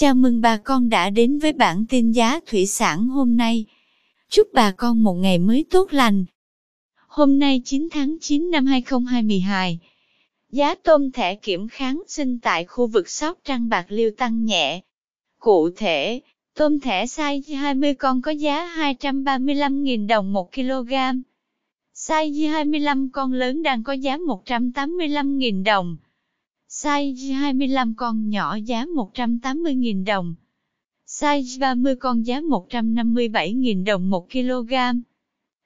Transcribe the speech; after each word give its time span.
Chào 0.00 0.14
mừng 0.14 0.40
bà 0.40 0.56
con 0.56 0.88
đã 0.88 1.10
đến 1.10 1.38
với 1.38 1.52
bản 1.52 1.84
tin 1.88 2.12
giá 2.12 2.40
thủy 2.46 2.66
sản 2.66 3.08
hôm 3.08 3.36
nay. 3.36 3.64
Chúc 4.28 4.48
bà 4.52 4.70
con 4.70 5.02
một 5.02 5.14
ngày 5.14 5.38
mới 5.38 5.64
tốt 5.70 5.92
lành. 5.92 6.24
Hôm 7.08 7.38
nay 7.38 7.62
9 7.64 7.88
tháng 7.90 8.16
9 8.20 8.50
năm 8.50 8.66
2022, 8.66 9.78
giá 10.50 10.74
tôm 10.74 11.12
thẻ 11.12 11.34
kiểm 11.34 11.68
kháng 11.68 12.02
sinh 12.08 12.38
tại 12.40 12.64
khu 12.64 12.86
vực 12.86 13.08
Sóc 13.08 13.38
Trăng 13.44 13.68
Bạc 13.68 13.86
Liêu 13.88 14.10
tăng 14.10 14.44
nhẹ. 14.44 14.80
Cụ 15.38 15.70
thể, 15.76 16.20
tôm 16.54 16.80
thẻ 16.80 17.04
size 17.04 17.56
20 17.56 17.94
con 17.94 18.22
có 18.22 18.30
giá 18.30 18.74
235.000 18.76 20.06
đồng 20.06 20.32
1 20.32 20.52
kg. 20.54 20.92
Size 21.94 22.50
25 22.50 23.10
con 23.10 23.32
lớn 23.32 23.62
đang 23.62 23.82
có 23.82 23.92
giá 23.92 24.16
185.000 24.16 25.64
đồng. 25.64 25.96
Size 26.82 27.32
25 27.32 27.94
con 27.94 28.28
nhỏ 28.28 28.56
giá 28.56 28.84
180.000 28.84 30.04
đồng. 30.04 30.34
Size 31.06 31.60
30 31.60 31.96
con 31.96 32.26
giá 32.26 32.40
157.000 32.40 33.84
đồng 33.84 34.10
1 34.10 34.30
kg. 34.32 34.72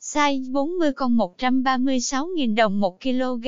Size 0.00 0.52
40 0.52 0.92
con 0.92 1.16
136.000 1.16 2.54
đồng 2.54 2.80
1 2.80 3.00
kg. 3.00 3.46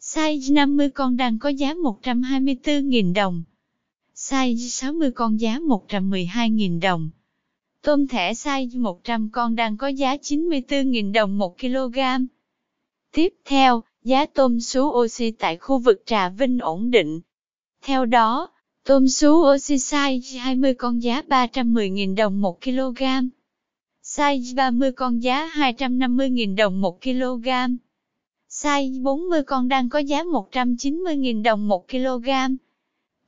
Size 0.00 0.52
50 0.52 0.90
con 0.90 1.16
đang 1.16 1.38
có 1.38 1.48
giá 1.48 1.74
124.000 1.74 3.14
đồng. 3.14 3.42
Size 4.14 4.68
60 4.68 5.10
con 5.10 5.40
giá 5.40 5.58
112.000 5.58 6.80
đồng. 6.80 7.10
Tôm 7.82 8.06
thẻ 8.08 8.32
size 8.32 8.80
100 8.80 9.30
con 9.30 9.56
đang 9.56 9.76
có 9.76 9.88
giá 9.88 10.16
94.000 10.16 11.12
đồng 11.12 11.38
1 11.38 11.58
kg. 11.60 11.98
Tiếp 13.12 13.34
theo, 13.44 13.82
giá 14.06 14.26
tôm 14.26 14.60
sú 14.60 14.80
oxy 14.80 15.30
tại 15.30 15.56
khu 15.56 15.78
vực 15.78 16.02
Trà 16.06 16.28
Vinh 16.28 16.58
ổn 16.58 16.90
định. 16.90 17.20
Theo 17.82 18.04
đó, 18.04 18.50
tôm 18.84 19.08
sú 19.08 19.28
oxy 19.54 19.76
size 19.76 20.38
20 20.38 20.74
con 20.74 21.02
giá 21.02 21.22
310.000 21.28 22.14
đồng 22.14 22.40
1 22.40 22.60
kg. 22.64 23.02
Size 24.04 24.54
30 24.56 24.92
con 24.92 25.22
giá 25.22 25.50
250.000 25.54 26.56
đồng 26.56 26.80
1 26.80 27.02
kg. 27.02 27.48
Size 28.50 29.02
40 29.02 29.42
con 29.42 29.68
đang 29.68 29.88
có 29.88 29.98
giá 29.98 30.22
190.000 30.22 31.42
đồng 31.42 31.68
1 31.68 31.88
kg. 31.88 32.28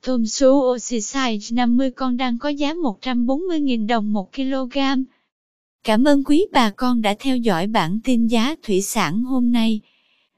Tôm 0.02 0.27
sú 0.27 0.50
oxy 0.74 0.98
size 0.98 1.55
50 1.55 1.91
con 1.91 2.17
đang 2.17 2.39
có 2.39 2.48
giá 2.48 2.74
140.000 2.74 3.86
đồng 3.86 4.12
1 4.12 4.33
kg. 4.33 4.78
Cảm 5.84 6.05
ơn 6.05 6.24
quý 6.24 6.47
bà 6.52 6.70
con 6.70 7.02
đã 7.02 7.14
theo 7.19 7.36
dõi 7.36 7.67
bản 7.67 8.00
tin 8.05 8.27
giá 8.27 8.55
thủy 8.62 8.83
sản 8.83 9.22
hôm 9.22 9.52
nay. 9.52 9.80